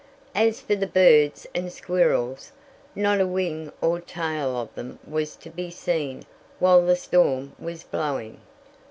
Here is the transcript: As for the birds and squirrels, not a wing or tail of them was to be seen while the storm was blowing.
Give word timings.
As 0.33 0.59
for 0.59 0.73
the 0.75 0.87
birds 0.87 1.45
and 1.53 1.71
squirrels, 1.71 2.51
not 2.95 3.21
a 3.21 3.27
wing 3.27 3.71
or 3.81 4.01
tail 4.01 4.57
of 4.57 4.73
them 4.73 4.97
was 5.07 5.35
to 5.35 5.51
be 5.51 5.69
seen 5.69 6.23
while 6.57 6.83
the 6.83 6.95
storm 6.95 7.53
was 7.59 7.83
blowing. 7.83 8.41